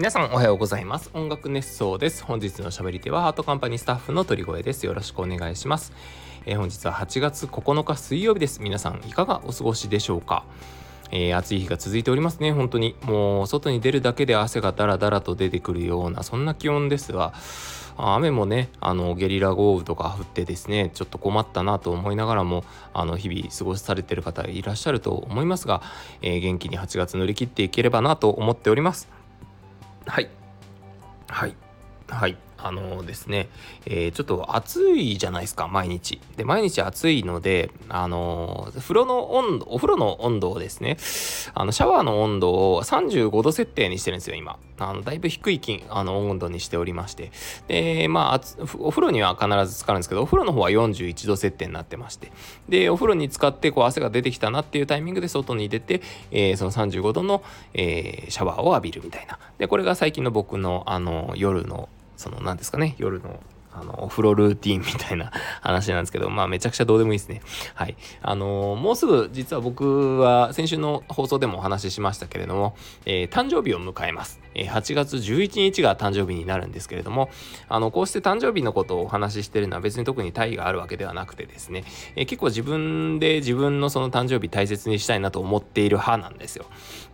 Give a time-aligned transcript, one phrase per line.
[0.00, 1.10] 皆さんおはようございます。
[1.12, 2.24] 音楽熱奏です。
[2.24, 4.86] 本日の喋り手はハートカンパニースタッフの鳥越です。
[4.86, 5.92] よろしくお願いします、
[6.46, 8.62] えー、本日は8月9日水曜日です。
[8.62, 10.44] 皆さんいかがお過ごしでしょうか？
[11.10, 12.52] えー、暑い日が続いておりますね。
[12.52, 12.96] 本当に。
[13.02, 17.34] もう外に出るだけで汗がダラダラと出てくるようなそんな気温ですが
[17.98, 22.64] 雨もねあのゲリラ豪雨とか降ってですねちょっと困ったなと思いながらも
[22.94, 25.82] あの日々過ごされてる方いらっしゃると思いますが、
[26.22, 29.19] えー、元気に8月乗り切っていければなと思っております。
[30.06, 30.28] はい。
[31.28, 31.56] はい。
[32.08, 32.36] はい。
[32.62, 33.48] あのですね、
[33.86, 36.20] えー、ちょっと暑いじゃないですか、毎日。
[36.36, 40.96] で、毎日暑いので、あの風呂の温度、お風呂の温度をですね、
[41.54, 44.58] あの、シャワーの温度を35度設定にしてるんですよ、今。
[44.78, 45.60] あの、だいぶ低い
[45.90, 47.30] あの温度にしておりまして。
[47.68, 48.40] で、まあ、
[48.78, 52.32] お風呂には必ず使うんですけど、お風呂の方は41度設定になってまして。
[52.68, 57.42] で、お風呂に使って、こう、汗が出てきたなっていうタイミングで外に出て、えー、その35度の、
[57.74, 59.38] えー、シャワーを浴びるみたいな。
[59.58, 61.88] で、これが最近の僕の、あの、夜の
[62.20, 65.30] その何ですかね夜のあの、お風呂ルーティンみたいな
[65.62, 67.42] 話なんですけど、まあめちゃくちゃどうでもいいですね。
[67.74, 67.96] はい。
[68.22, 72.76] あのー、もうすぐ実は僕は先週の放送でもお話ししましたけれども、
[73.06, 74.40] えー、誕生日を迎えます。
[74.54, 77.30] えー、8月11日が誕生日になるんですけれども、
[77.68, 81.84] あの、こうして誕生日のことをお話ししてるのは別に特に大意があるわけではなくてですね、
[82.16, 86.66] えー、結構自分で自分のその誕生日大切にしたいなと思っている派なんですよ。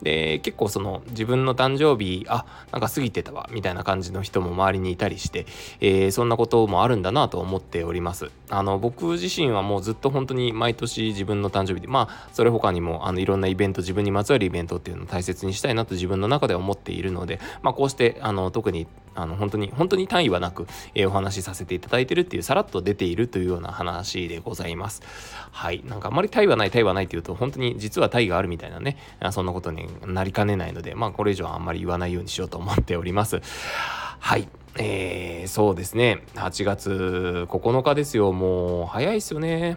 [0.02, 5.46] で、結構その自分の誕生日、あ、なんか過ぎてたわ、みたいな感じの人も周りにいたりして、
[5.80, 8.30] え、そんなことこともあるんだなと思っております。
[8.48, 18.86] あの僕自身はもうずっと本当に毎年自分の誕生日でまあそれ他にもあのいろんなイベント自分にまつわるイベントっていうのを大切にしたいなと自分の中では思っているので、まあ、こうしてあの特に
[19.16, 25.02] あの本当に本当に単位はなく、えー、お話しさせていただいてるっていうさらっと出ているというような話でございます。
[25.50, 28.96] はいなんかあんまり単位はない単位はないっていうと本当に実は単位があるみたいなね
[29.32, 33.40] そんなことになりかねないのでまあこれ以上はあんまり言わないようにしようと思っております。
[34.20, 39.76] はいえー、そうですね8月9日ですよもう早いですよね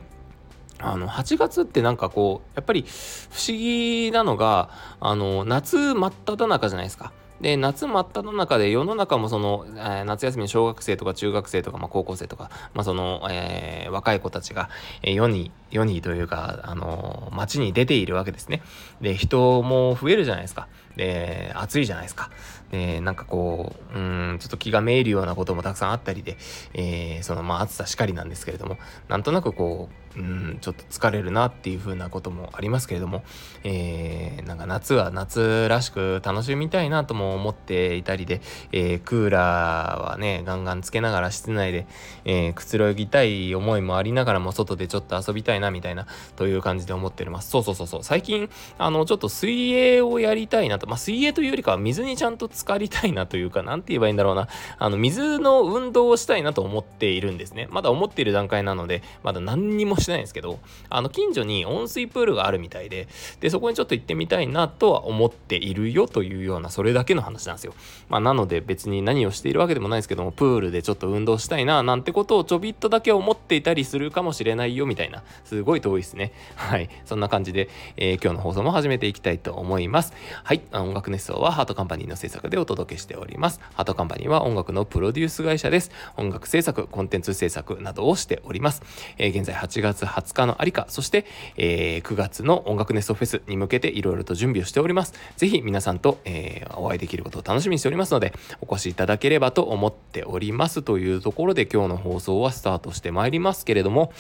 [0.79, 2.85] あの8月ってなんかこうやっぱり
[3.29, 4.69] 不思議なのが
[4.99, 14.69] あの夏真っ只中じゃないですかで夏真っ只中で世の中もその、えー、夏休みの小学生とか中学生とか、まあ、高校生とか、まあ、その、えー、若い子たちが、
[15.01, 18.61] 世に世にというか、あの街に出ているわけですね。
[18.99, 20.67] で人も増えるじゃないですか。
[20.99, 22.29] で暑いじゃないですか。
[22.71, 26.37] でなんかこううんちょっと気がめいるようなこともたくさんあったりで、
[26.73, 28.77] えー、そのまあ暑さしかりなんですけれども
[29.07, 33.23] なんとなくこううんちょっと疲れるなっていう風なこともありますけれども、
[33.63, 41.87] えー、なんか夏は夏らしく楽しみたいなとも思っていたりで、えー、クーラーはねガンガンつけながら室内で、
[42.25, 47.49] えー、くつろぎたい思いもありながらも外でちょっと遊びたいなみたいなという感じで思っております。
[47.49, 48.03] そうそうそうそう。
[48.03, 50.88] 最近あのちょっと水泳をやりたいなと。
[50.89, 54.47] まあ水泳というよりかは水にちゃんと浸かりたいなというか、なんて言えばいいんだろうな。
[54.77, 57.67] あの、水の運動をしたいなと思っているんですね。
[57.69, 63.07] まだ思っている段階なので、まだ何にもしてないんですけど、あの、近所に温水プールがあるみたいで、
[63.39, 67.73] で、そこにちょっと行ってみたいなとは思っているよというような、それだけの話なんですよ。
[68.09, 75.23] まあ、なので別に何をしているわけでもないですけども、プールでちょっと運動したいな、なんてことをちょびっとだけ思っていたりするかもしれないよ、みたいな。
[75.43, 76.31] すごい遠いですね。
[76.55, 76.89] はい。
[77.05, 80.13] そんな感じで、えー、今日の放送も始めていきたいと思います。
[80.43, 80.61] はい。
[80.83, 83.59] 音楽熱奏はハートカンパニーの制作でお届けしております。
[83.73, 85.91] ハートカンパニーは音楽のプロデュース会社です。
[86.17, 88.81] 音楽制作、コンテンツ制作などをしております。
[89.17, 91.25] えー、現在8月20日のありか、そして、
[91.57, 95.13] えー、9月の音楽ネストフェスに向けていろいろと準備をしております。
[95.37, 104.11] ぜひ皆さんと、えー、お会いできることを楽しみにしておりますので、お越しいただければと思っておりますというところで今日の放送はスタートしてまいりますけれども、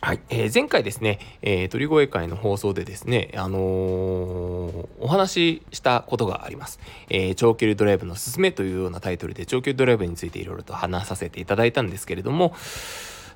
[0.00, 12.54] はい、えー、前回ですね、えー、鳥越会の放送でですね、あのー、お話ししたことがあります、えー、長距離ドライブのすすめというようなタイトルで長距離ドライブについていろいろと話させていただいたんですけれども、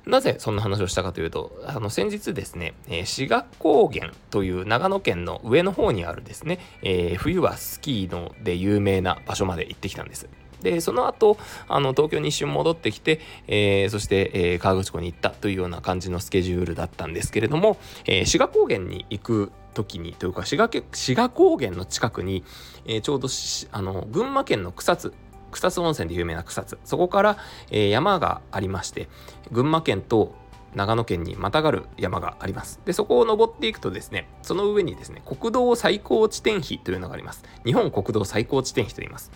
[0.05, 10.27] なぜそんな話をしたかというと、あの先日ですね、え志賀高原という長野県の上の方にあるですね、えー、冬はスキーので有名な場所まで行ってきたんです。
[10.61, 11.37] で、その後、
[11.67, 22.43] あの、東京に一瞬戻ってきて、えー、そして、えー、河口湖に行ったというような感じのスケジュールだったんですけれども、えー、志賀高原に行く時にというか志賀志賀高原の近くに、
[22.85, 23.27] えー、ちょうど
[23.71, 25.13] あの群馬県の草津
[25.51, 27.37] 草津温泉で有名な草津そこから、
[27.71, 29.07] えー、山がありまして
[29.51, 30.35] 群馬県と
[30.75, 32.79] 長野県にまたがる山があります。
[32.85, 37.43] で、そこを登っていくとですね、その上にですね、国道最高地点碑というのがあります。
[37.65, 39.31] 日本国道最高地点碑と言います。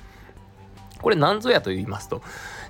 [1.02, 2.22] これ何ぞやと言いますと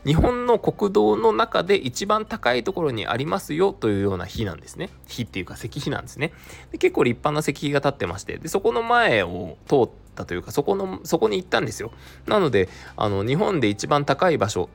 [0.06, 4.90] 日本の国道の中で一番高いところにありますよというような碑なんですね。
[5.08, 6.32] 碑っていうか石碑なんですね。
[6.72, 11.92] で結構立派な石碑が立ってましてでそこの前を通ったというかそこのそこに行ったんですよ。
[12.28, 14.70] なのであの日本で一番高い場所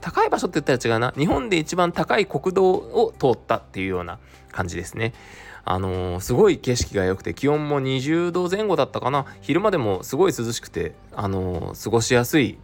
[0.00, 1.12] 高い場所って言ったら違うな。
[1.16, 4.18] 日本で一番高い国道を通ったっていうような
[4.50, 5.12] 感じですね。
[5.64, 9.26] あのー、すごい景色が良くて気温も20度前後だったかな。
[9.40, 12.58] 昼間でもすごい涼しくて、あのー、過ごしやすい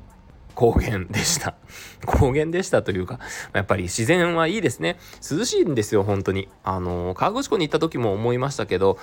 [0.59, 1.55] 高原でした。
[2.05, 3.21] 高原でしたというか、
[3.53, 4.99] やっぱり自然はいいですね。
[5.31, 6.49] 涼しいんですよ、本当に。
[6.65, 8.99] あの、河口湖に行った時も思いましたけど、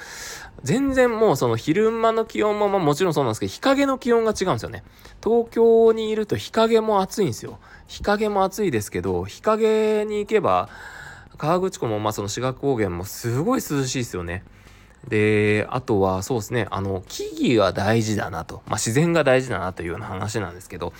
[0.63, 4.83] 全然もうその昼間の気温も、まあ、もちろんそうなんですけど、日陰の気温が違うんですよね。
[5.23, 7.57] 東京にいると日陰も暑いんですよ。
[7.87, 10.67] 日陰も暑いですけど、日陰に行けば、
[11.37, 14.43] 河口湖もまあその志賀高原もすごい涼しいですよね。
[15.07, 20.91] で、あとはそうですね、あの、木々は大事だなと、まあ、自然が大事だなというような話なんですけど、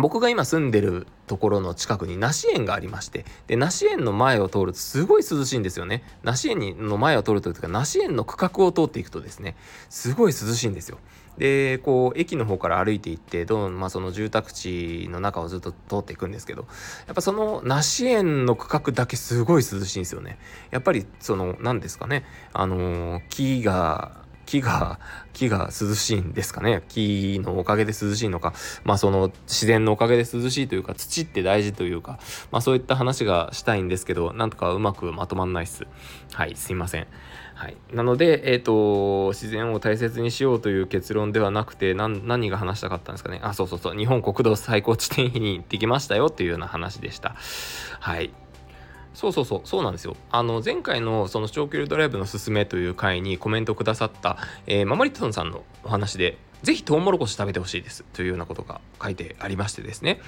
[0.00, 6.02] 僕が今住んでるところの近くに梨園がありましてで梨園の前を通るとすごい涼しいんですよね。
[6.22, 9.56] 梨園の前を通るというか梨園の区画を通っていくとですね
[9.88, 10.98] すごい涼しいんですよ。
[11.38, 16.66] でこう駅の方から歩いていってどん、まあ、その住宅地の中をずっと通っていくんですけど
[17.06, 20.38] やっぱその梨園の区画だけすごい涼しいんですよね。
[20.70, 24.98] やっぱりその何ですかねあの木が木が、
[25.32, 26.82] 木が涼しいんですかね。
[26.88, 28.54] 木のおかげで涼しいのか、
[28.84, 32.18] まあその自然のおかげで涼しいというか、土って大事というか、
[32.50, 35.86] まあそういった話がしたいんですけど、なんとかうまくまとまんないっす。
[36.32, 37.06] はい、すいません。
[37.56, 37.76] はい。
[37.90, 43.40] なので、えっ、ー、と、自然を大切にしようという結論ではなくて、何が話したかったんですかね。
[43.42, 43.96] あ、そうそうそう。
[43.96, 47.34] 日本国道最高地点に行ってきましたよっていうような話でした。
[47.98, 48.30] はい。
[49.16, 50.14] そうそうそう、そうなんですよ。
[50.30, 54.36] あの、前回のその長距離ドライブのすすめという回にコメントくださった、
[54.66, 60.20] えー、ママリットンさんのお話で、ぜひトウモロコシ食べてほしいですというようなことが書いてありましてですね。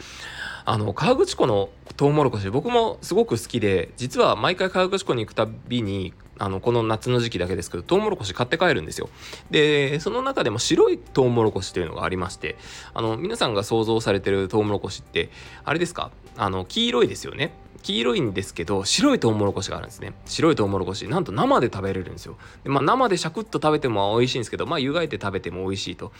[0.65, 1.69] あの、河口湖の
[1.99, 9.09] トウモロコシ、僕もすごく好きで、実は毎回河口湖に行くたびに、あの、この夏の時期だけですけど、トウモロコシ買って帰るんですよ。
[9.51, 12.57] で、その中でも白いトウモロコシというのがありまして、
[12.95, 15.31] あの、皆さんが想像されてるトウモロコシって、
[15.65, 16.11] あれですか？
[16.37, 17.53] あの、黄色いですよね。
[17.83, 20.13] 黄色いんですけど白いトウモロコシがあるんですね。
[20.27, 22.37] 白いトウモロコシなんと生で食べれるんですよ。
[22.65, 26.11] で、まあ、生でシャクッと食べても美味しいんですけどまあ湯がいて食べても美味しいと。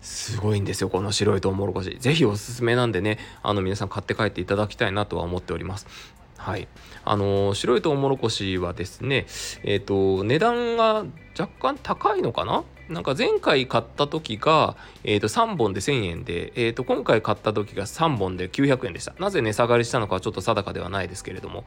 [0.00, 1.98] すごいんですよこの白いトウモロコシ。
[2.00, 5.86] ぜひおすすめなんでねあの皆さん買って帰っていただきたいなとは思っております。
[6.38, 6.68] はい。
[7.04, 9.26] あの、白いトウモロコシはですね、
[9.64, 11.04] えっ、ー、と、値段が
[11.38, 12.64] 若干高いのかな？
[12.88, 14.74] なんか前回買った時が、
[15.04, 19.14] えー、と3本で1000円で、えー、と今回買った時が3本で900円でした。
[19.18, 21.64] なぜ値下がりしたのかはちょっと定かではないですけれども、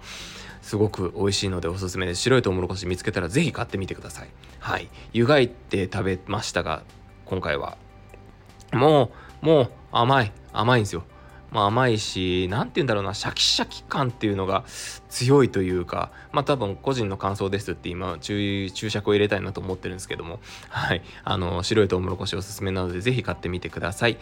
[0.63, 2.21] すごく美味しいのでおすすめです。
[2.21, 4.29] 白いトウモロコシ見つけたらぜひ買ってみてください。
[4.59, 4.89] はい。
[5.13, 6.83] 湯がいて食べましたが、
[7.25, 7.77] 今回は。
[8.73, 9.11] も
[9.43, 10.31] う、もう甘い。
[10.53, 11.03] 甘いんですよ。
[11.51, 14.63] まあ、甘いし何て言うんだろうなシャキシャキ感っていうのが
[15.09, 20.39] 強いというかまあ多分個人の感想ですって今注注釈を入れたいなと思ってるんですけども
[20.69, 21.01] はい。
[21.23, 24.17] あの白いトウモロコシおすすめなのでぜひ買ってみてください。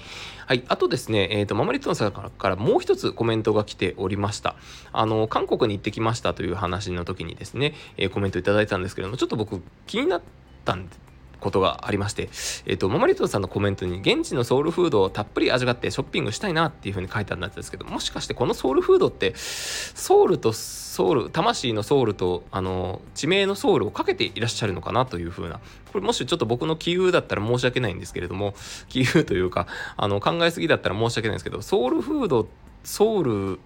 [0.48, 0.64] はい。
[0.68, 4.56] あとですねえっ、ー、とママリットンさんからもう一つコメントが来ておりました。
[4.92, 10.22] あの韓国に行ってきましたという話の時にですね、えー、コメントいただいたんですけどもちょっと僕気になっ
[10.66, 11.09] たんで
[11.40, 12.30] ことがありまして、
[12.66, 25.60] えっ、ー、と、ママリトさんのコメントに、現地のソウルフードをたっぷり味わってショッピングしたいなっていう風に書いてあったんですけど、もしかしてこのソウルフードって、ソウルとソウル、魂のソウルと、あの、地名のソウルをかけていらっしゃるのかなという風な、
[25.94, 28.54] これもしちょっと僕の杞憂だったら申し訳ないんですけれども、
[28.90, 32.48] 杞憂というか、あの、考えすぎだったら申し訳ないんですけど、ソウルフード、
[32.84, 33.60] ソウル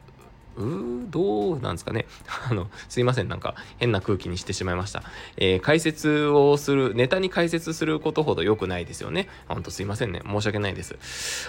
[0.58, 2.06] うどうなんですかね
[2.50, 3.28] あの、すいません。
[3.28, 5.04] なんか変な空気にしてしまいました。
[5.38, 9.28] えー、解説をする、ネタに解説することほど良くないですよね。
[9.48, 10.22] ほんとすいませんね。
[10.26, 10.96] 申し訳ないです。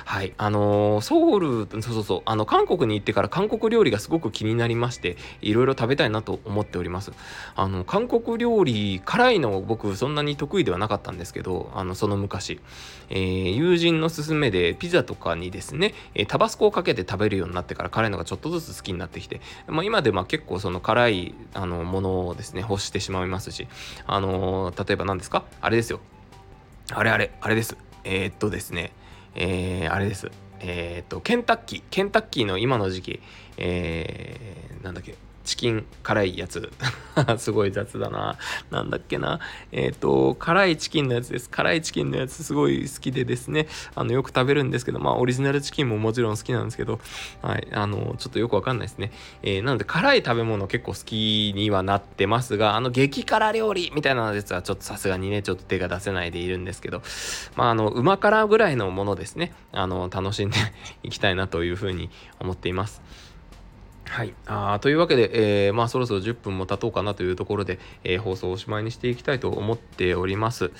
[0.05, 0.33] はい。
[0.39, 7.13] あのー、ソウル、そうそうそう、あの、韓国に行ってから韓国料理がすごく気になりまして、いろいろ食べたいなと思っております。
[7.57, 12.61] あの、韓国料理、辛いの僕そんなに得意ではなかったんですけど、あの、その昔、
[13.11, 23.69] えー、友人の勧めでピザとかにですね、えタバスコをかけて食べるようになってから辛いのがちょっとずつ好きになってきて、まあ、今でま結構その辛いあのものをですね欲してしまいますし
[24.07, 25.45] あのー、例えば何ですか？
[25.61, 26.01] あれですよ。
[26.93, 27.77] あれあれあれです。
[28.05, 28.93] えー、っとですね
[29.35, 30.31] えー、あれです。
[30.61, 31.83] え、っとケンタッキー。
[31.91, 33.21] ケンタッキーの今の時期
[33.57, 35.15] えー、なんだっけ？
[35.45, 36.71] チキン辛いやつ。
[37.39, 38.39] すごい雑だな。
[38.71, 39.41] なんだっけな。
[39.73, 41.49] えっ、ー、と、辛いチキンのやつです。
[41.49, 46.99] 辛いチキンのやつすごい好きでですね、あの、よく食べるんですけど、まあ、オリジナルチキンももちろん好きなんですけど、
[47.43, 49.13] はい、あの、ちょっとよくわかんないですね。
[49.43, 57.03] えー、なので、辛い食べ物結構好きにはなってますが、あの、激辛料理みたいなやつはちょっとさすがにね、ちょっと手が出せないでいるんですけど、
[57.57, 60.57] まあ、あの、うま辛ぐらいのものですね、あの、楽しんで
[61.03, 62.11] いきたいなというふうに
[62.41, 63.03] 思っています。
[64.07, 64.35] はい。
[64.47, 70.71] あというわけで、えー、まあそろそろ10分も経とうかなというところで、えー、放送をおしまいにしていきたいと思っております。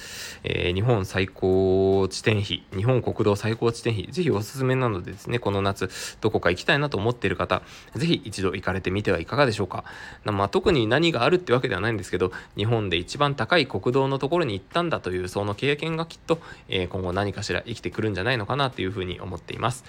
[0.45, 5.89] えー、日本最高地点比、日本国道最高地点比、ぜひおすすめなのでですね、この夏、
[6.21, 7.63] どこか行きたいなと思っている方、
[7.95, 9.85] ぜひ一度行かれてみてはいかがでしょうか。
[10.25, 16.39] まあ特に何があるってわけではないんですけど、日本で一番高い国道のところに行ったんだというその経験がきっと、
[16.69, 19.85] え今後何かしら生きてくるんじゃないのかなというふうに思っています。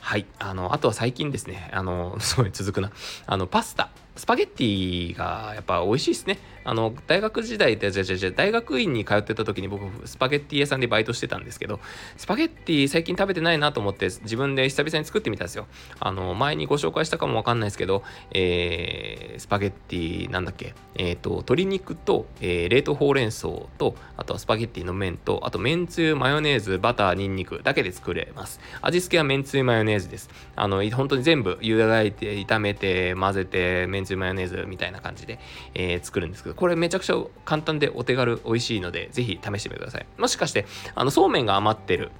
[0.00, 0.26] はい。
[0.38, 2.90] あの、あとは最近ですね、あの、すごい続くな。
[3.26, 3.90] あの、パスタ。
[4.18, 6.38] スパゲッティがやっぱ美味しいですね。
[6.64, 11.80] あの、大学時代で、じゃじゃじゃ大学院に通ってた時に僕、スパゲッティ屋さんでバイトしてたんですけど、
[12.16, 15.66] スパゲッティ最近食べてないなと思って、自分で久々に作ってみたんですよ。
[16.00, 23.48] あの、前にご紹介したかもわかんないですけど、えー、スパゲッティ、なんだっけ、えっ、ー、と、鶏肉と、えー、冷凍ほうれん草
[23.78, 28.60] と、あとはスパゲッティの麺と、あと、めんつゆ、マヨネーズ、バター、ニンニクだけで作れます。
[28.82, 30.28] 味付けはめんつゆ、マヨネーズです。
[30.54, 35.38] あの、本当に全部湯がいて、炒めて、混ぜて、めんつゆ、マヨネーズみたいな感じで、
[35.74, 40.06] えー、作るんですけど、これめちゃくちゃ簡単でお手軽美味しいので、ぜひ試してみてください。
[40.18, 42.10] もしかして、あの、そうめんが余ってる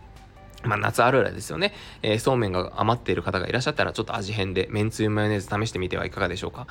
[0.65, 6.67] まあ、夏あるあるですよね、えー、そうめんが余っている方がいらっしゃったら、ちょっと味変で、めんつゆマヨネーズ試してみてはいかがでしょうか。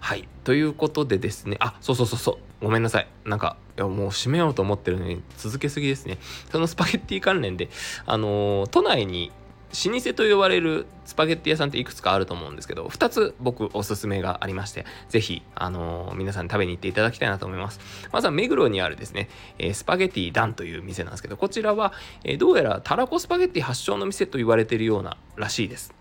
[0.00, 0.28] はい。
[0.44, 3.08] ということでですね、あ、そうそうそうそう、ごめんなさい。
[3.24, 6.18] なんか、いやもう閉めようと思ってるのに続けすぎですね。
[6.50, 7.70] そのスパゲッティ関連で、
[8.04, 9.32] あのー、都内に
[9.72, 17.80] 老舗と呼ばれるスパゲッティ屋さんっていくつかあると思うんですけど、2つ僕おすすめがありまして、ぜひ、あのー、皆さんに食べに行っていただきたいなと思います。
[18.12, 21.92] まずは目黒にあるですね、えー、スパゲッティダンという店なんですけど、こちらは、
[22.24, 25.94] えー、どうやらたらこスパゲッティ発祥の店と言われているようならしいです。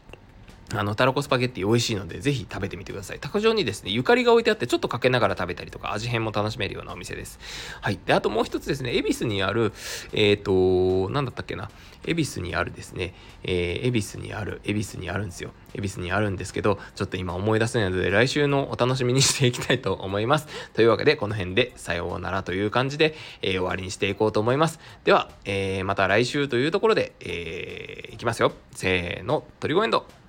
[0.73, 3.19] あの、たらこスパゲッティ美味しいので、ぜひ食べてみてください。
[3.19, 7.39] 卓上にですね、ゆかりが置いてあって、ちょっとかけながら食べたりとか、味変も楽しめるようなお店です。
[7.81, 7.99] はい。
[8.05, 9.73] で、あともう一つですね、恵比寿にある、
[10.13, 11.69] えっ、ー、と、なんだったっけな、
[12.05, 13.13] 恵比寿にあるですね、
[13.43, 15.51] えー、恵比寿にある、恵比寿にあるんですよ。
[15.73, 20.47] 恵比寿にあるんですけど、ちょっと今思い出せないので、来週のお楽しみにしていきたいと思います。
[20.73, 24.79] というわけで、この辺で、さようならという感じで、えー、終わりにしていこうと思います。
[25.03, 28.53] では、えー、また来週というところで、えー、いきますよ。
[28.73, 30.20] せーの、トリゴエンド。